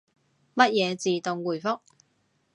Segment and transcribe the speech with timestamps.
[0.55, 1.79] 乜嘢自動回覆？